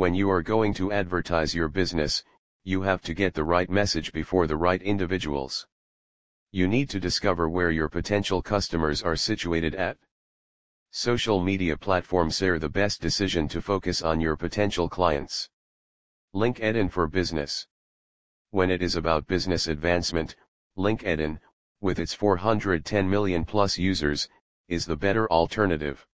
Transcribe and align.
When 0.00 0.14
you 0.14 0.30
are 0.30 0.42
going 0.42 0.72
to 0.80 0.92
advertise 0.92 1.54
your 1.54 1.68
business, 1.68 2.24
you 2.64 2.80
have 2.80 3.02
to 3.02 3.12
get 3.12 3.34
the 3.34 3.44
right 3.44 3.68
message 3.68 4.14
before 4.14 4.46
the 4.46 4.56
right 4.56 4.80
individuals. 4.80 5.66
You 6.52 6.66
need 6.68 6.88
to 6.88 6.98
discover 6.98 7.50
where 7.50 7.70
your 7.70 7.90
potential 7.90 8.40
customers 8.40 9.02
are 9.02 9.14
situated 9.14 9.74
at. 9.74 9.98
Social 10.90 11.42
media 11.42 11.76
platforms 11.76 12.40
are 12.40 12.58
the 12.58 12.70
best 12.70 13.02
decision 13.02 13.46
to 13.48 13.60
focus 13.60 14.00
on 14.00 14.22
your 14.22 14.36
potential 14.36 14.88
clients. 14.88 15.50
LinkedIn 16.34 16.90
for 16.90 17.06
Business 17.06 17.66
When 18.52 18.70
it 18.70 18.80
is 18.80 18.96
about 18.96 19.26
business 19.26 19.66
advancement, 19.66 20.34
LinkedIn, 20.78 21.38
with 21.82 21.98
its 21.98 22.14
410 22.14 23.10
million 23.10 23.44
plus 23.44 23.76
users, 23.76 24.30
is 24.66 24.86
the 24.86 24.96
better 24.96 25.30
alternative. 25.30 26.06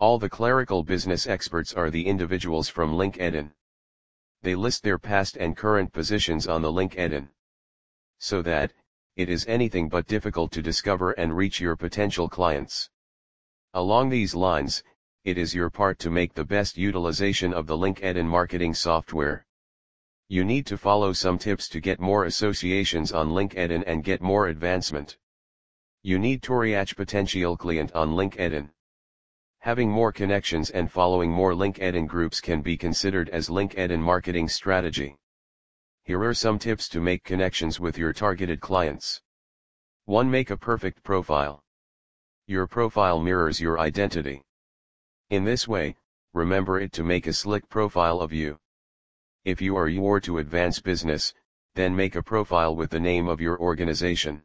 All 0.00 0.20
the 0.20 0.28
clerical 0.28 0.84
business 0.84 1.26
experts 1.26 1.74
are 1.74 1.90
the 1.90 2.06
individuals 2.06 2.68
from 2.68 2.94
LinkedIn. 2.94 3.50
They 4.42 4.54
list 4.54 4.84
their 4.84 4.96
past 4.96 5.36
and 5.36 5.56
current 5.56 5.92
positions 5.92 6.46
on 6.46 6.62
the 6.62 6.70
LinkedIn. 6.70 7.28
So 8.20 8.40
that, 8.42 8.72
it 9.16 9.28
is 9.28 9.44
anything 9.48 9.88
but 9.88 10.06
difficult 10.06 10.52
to 10.52 10.62
discover 10.62 11.10
and 11.12 11.36
reach 11.36 11.58
your 11.58 11.74
potential 11.74 12.28
clients. 12.28 12.88
Along 13.74 14.08
these 14.08 14.36
lines, 14.36 14.84
it 15.24 15.36
is 15.36 15.52
your 15.52 15.68
part 15.68 15.98
to 15.98 16.10
make 16.10 16.32
the 16.32 16.44
best 16.44 16.76
utilization 16.76 17.52
of 17.52 17.66
the 17.66 17.76
LinkedIn 17.76 18.24
marketing 18.24 18.74
software. 18.74 19.44
You 20.28 20.44
need 20.44 20.64
to 20.66 20.78
follow 20.78 21.12
some 21.12 21.38
tips 21.38 21.68
to 21.70 21.80
get 21.80 21.98
more 21.98 22.26
associations 22.26 23.10
on 23.10 23.30
LinkedIn 23.30 23.82
and 23.84 24.04
get 24.04 24.22
more 24.22 24.46
advancement. 24.46 25.18
You 26.04 26.20
need 26.20 26.44
to 26.44 26.54
reach 26.54 26.96
potential 26.96 27.56
client 27.56 27.90
on 27.96 28.10
LinkedIn. 28.10 28.70
Having 29.60 29.90
more 29.90 30.12
connections 30.12 30.70
and 30.70 30.90
following 30.90 31.30
more 31.30 31.52
LinkedIn 31.52 32.06
groups 32.06 32.40
can 32.40 32.62
be 32.62 32.76
considered 32.76 33.28
as 33.30 33.48
LinkedIn 33.48 34.00
marketing 34.00 34.48
strategy. 34.48 35.16
Here 36.04 36.22
are 36.22 36.32
some 36.32 36.58
tips 36.58 36.88
to 36.90 37.00
make 37.00 37.24
connections 37.24 37.80
with 37.80 37.98
your 37.98 38.12
targeted 38.12 38.60
clients. 38.60 39.20
1. 40.04 40.30
Make 40.30 40.50
a 40.50 40.56
perfect 40.56 41.02
profile. 41.02 41.62
Your 42.46 42.66
profile 42.66 43.20
mirrors 43.20 43.60
your 43.60 43.78
identity. 43.78 44.42
In 45.28 45.44
this 45.44 45.68
way, 45.68 45.96
remember 46.32 46.80
it 46.80 46.92
to 46.92 47.02
make 47.02 47.26
a 47.26 47.32
slick 47.32 47.68
profile 47.68 48.20
of 48.20 48.32
you. 48.32 48.58
If 49.44 49.60
you 49.60 49.76
are 49.76 49.88
your 49.88 50.20
to 50.20 50.38
advance 50.38 50.80
business, 50.80 51.34
then 51.74 51.94
make 51.94 52.14
a 52.14 52.22
profile 52.22 52.74
with 52.76 52.90
the 52.90 53.00
name 53.00 53.28
of 53.28 53.40
your 53.40 53.58
organization. 53.58 54.44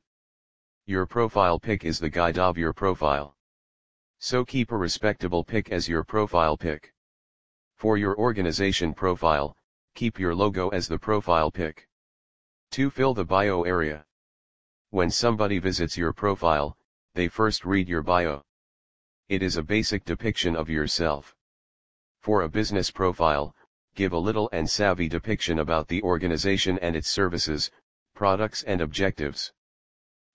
Your 0.85 1.05
profile 1.05 1.59
pic 1.59 1.85
is 1.85 1.99
the 1.99 2.09
guide 2.09 2.39
of 2.39 2.57
your 2.57 2.73
profile. 2.73 3.35
So 4.25 4.45
keep 4.45 4.71
a 4.71 4.77
respectable 4.77 5.43
pic 5.43 5.69
as 5.69 5.89
your 5.89 6.05
profile 6.05 6.55
pic. 6.55 6.93
For 7.75 7.97
your 7.97 8.17
organization 8.17 8.93
profile, 8.93 9.53
keep 9.95 10.17
your 10.17 10.33
logo 10.33 10.69
as 10.69 10.87
the 10.87 10.97
profile 10.97 11.51
pic. 11.51 11.89
2. 12.71 12.89
Fill 12.89 13.13
the 13.13 13.25
bio 13.25 13.63
area. 13.63 14.05
When 14.91 15.11
somebody 15.11 15.59
visits 15.59 15.97
your 15.97 16.13
profile, 16.13 16.77
they 17.15 17.27
first 17.27 17.65
read 17.65 17.89
your 17.89 18.01
bio. 18.01 18.41
It 19.27 19.43
is 19.43 19.57
a 19.57 19.61
basic 19.61 20.05
depiction 20.05 20.55
of 20.55 20.69
yourself. 20.69 21.35
For 22.21 22.43
a 22.43 22.49
business 22.49 22.89
profile, 22.91 23.53
give 23.93 24.13
a 24.13 24.17
little 24.17 24.49
and 24.53 24.69
savvy 24.69 25.09
depiction 25.09 25.59
about 25.59 25.89
the 25.89 26.01
organization 26.01 26.79
and 26.79 26.95
its 26.95 27.09
services, 27.09 27.71
products 28.15 28.63
and 28.63 28.79
objectives. 28.79 29.51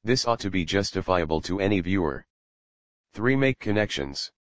This 0.05 0.27
ought 0.27 0.41
to 0.41 0.51
be 0.51 0.67
justifiable 0.67 1.41
to 1.41 1.59
any 1.59 1.81
viewer. 1.81 2.27
3. 3.15 3.37
Make 3.37 3.59
connections. 3.59 4.31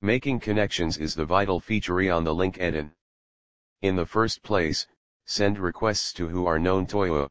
Making 0.00 0.40
connections 0.40 0.98
is 0.98 1.14
the 1.14 1.24
vital 1.24 1.60
feature 1.60 2.12
on 2.12 2.24
the 2.24 2.34
LinkedIn. 2.34 2.90
In 3.82 3.96
the 3.96 4.06
first 4.06 4.42
place, 4.42 4.86
send 5.24 5.58
requests 5.58 6.12
to 6.14 6.28
who 6.28 6.46
are 6.46 6.58
known 6.58 6.86
to 6.86 7.04
you. 7.04 7.28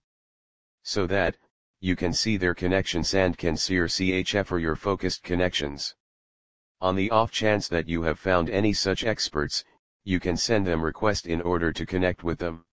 So 0.84 1.06
that, 1.08 1.38
you 1.80 1.96
can 1.96 2.14
see 2.14 2.38
their 2.38 2.54
connections 2.54 3.14
and 3.14 3.38
can 3.38 3.58
see 3.58 3.74
your 3.74 3.88
CHF 3.88 4.52
or 4.52 4.60
your 4.60 4.76
focused 4.76 5.24
connections. 5.24 5.96
On 6.80 6.96
the 6.96 7.10
off 7.12 7.32
chance 7.32 7.68
that 7.68 7.88
you 7.88 8.04
have 8.04 8.20
found 8.20 8.50
any 8.50 8.74
such 8.74 9.04
experts, 9.04 9.64
you 10.04 10.20
can 10.20 10.38
send 10.38 10.66
them 10.66 10.82
request 10.82 11.28
in 11.28 11.42
order 11.42 11.72
to 11.74 11.86
connect 11.86 12.24
with 12.24 12.40
them. 12.40 12.66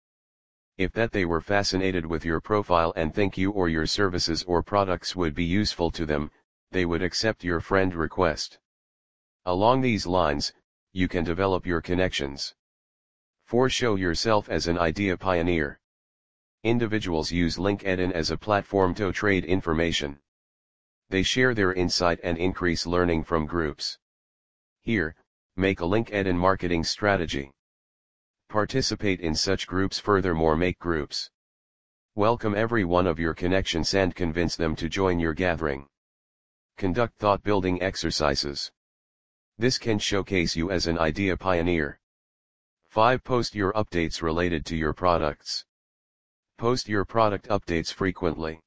If 0.77 0.93
that 0.93 1.13
they 1.13 1.25
were 1.25 1.41
fascinated 1.41 2.07
with 2.07 2.25
your 2.25 2.41
profile 2.41 2.93
and 2.97 3.15
think 3.15 3.37
you 3.37 3.51
or 3.51 3.69
your 3.69 3.87
services 3.87 4.45
or 4.45 4.63
products 4.63 5.17
would 5.17 5.35
be 5.35 5.45
useful 5.45 5.91
to 5.91 6.07
them, 6.07 6.31
they 6.71 6.85
would 6.85 7.03
accept 7.03 7.45
your 7.45 7.61
friend 7.61 7.95
request. 7.95 8.59
Along 9.45 9.81
these 9.81 10.07
lines, 10.07 10.53
you 10.93 11.09
can 11.09 11.25
develop 11.25 11.67
your 11.67 11.81
connections. 11.81 12.55
4. 13.47 13.69
Show 13.71 13.95
yourself 13.95 14.49
as 14.51 14.67
an 14.67 14.79
idea 14.79 15.17
pioneer. 15.17 15.81
Individuals 16.65 17.33
use 17.33 17.57
LinkedIn 17.57 18.13
as 18.13 18.31
a 18.31 18.37
platform 18.37 18.95
to 18.97 19.13
trade 19.13 19.45
information. 19.45 20.19
They 21.09 21.23
share 21.23 21.55
their 21.55 21.73
insight 21.73 22.21
and 22.23 22.37
increase 22.37 22.85
learning 22.85 23.25
from 23.25 23.47
groups. 23.47 23.99
Here, 24.83 25.15
make 25.57 25.81
a 25.81 25.85
LinkedIn 25.85 26.37
marketing 26.37 26.85
strategy. 26.85 27.53
Participate 28.49 29.21
in 29.21 29.35
such 29.35 29.67
groups 29.67 29.99
furthermore 29.99 30.57
make 30.57 30.79
groups. 30.79 31.31
Welcome 32.15 32.55
every 32.55 32.85
one 32.85 33.07
of 33.07 33.19
your 33.19 33.33
connections 33.33 33.95
and 33.95 34.15
convince 34.15 34.57
them 34.57 34.77
to 34.77 34.89
join 34.89 35.19
your 35.19 35.33
gathering. 35.33 35.87
Conduct 36.79 37.19
thought-building 37.19 37.83
exercises. 37.83 38.71
This 39.59 39.79
can 39.79 39.99
showcase 39.99 40.55
you 40.55 40.71
as 40.71 40.87
an 40.87 40.97
idea 40.97 41.37
pioneer. 41.37 41.99
5. 42.91 43.25
Post 43.25 43.57
your 43.57 43.73
updates 43.73 44.23
related 44.23 44.65
to 44.67 44.77
your 44.77 44.93
products. 44.93 45.65
Post 46.57 46.89
your 46.89 47.05
product 47.05 47.49
updates 47.49 47.93
frequently. 47.93 48.61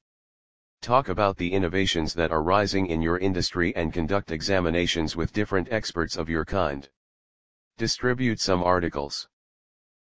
Talk 0.82 1.08
about 1.08 1.38
the 1.38 1.50
innovations 1.54 2.12
that 2.12 2.30
are 2.30 2.42
rising 2.42 2.86
in 2.88 3.00
your 3.00 3.16
industry 3.16 3.74
and 3.76 3.94
conduct 3.94 4.30
examinations 4.30 5.16
with 5.16 5.32
different 5.32 5.72
experts 5.72 6.18
of 6.18 6.28
your 6.28 6.44
kind. 6.44 6.90
Distribute 7.78 8.40
some 8.40 8.62
articles. 8.62 9.26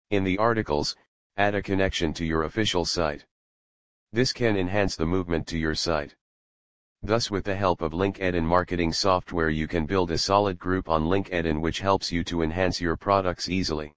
In 0.10 0.24
the 0.24 0.40
articles, 0.40 0.96
add 1.38 1.54
a 1.54 1.62
connection 1.62 2.14
to 2.14 2.26
your 2.26 2.46
official 2.46 2.86
site. 2.86 3.28
This 4.12 4.34
can 4.34 4.58
enhance 4.58 4.96
the 4.96 5.06
movement 5.06 5.46
to 5.50 5.60
your 5.60 5.76
site. 5.76 6.16
Thus 7.02 7.32
with 7.32 7.46
the 7.46 7.56
help 7.56 7.82
of 7.82 7.94
LinkedIn 7.94 8.44
marketing 8.44 8.92
software 8.92 9.50
you 9.50 9.68
can 9.68 9.86
build 9.86 10.12
a 10.12 10.18
solid 10.18 10.60
group 10.60 10.90
on 10.90 11.06
LinkedIn 11.06 11.62
which 11.62 11.80
helps 11.80 12.12
you 12.12 12.24
to 12.26 12.42
enhance 12.42 12.82
your 12.82 12.98
products 12.98 13.48
easily. 13.48 13.94